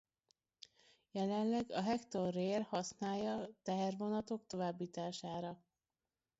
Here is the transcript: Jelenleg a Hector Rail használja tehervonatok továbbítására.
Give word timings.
Jelenleg 1.11 1.71
a 1.71 1.81
Hector 1.83 2.33
Rail 2.33 2.61
használja 2.61 3.49
tehervonatok 3.63 4.45
továbbítására. 4.47 5.63